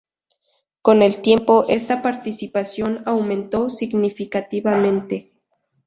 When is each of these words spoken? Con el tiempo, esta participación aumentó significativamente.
Con 0.81 1.03
el 1.03 1.21
tiempo, 1.21 1.65
esta 1.69 2.01
participación 2.01 3.03
aumentó 3.05 3.69
significativamente. 3.69 5.31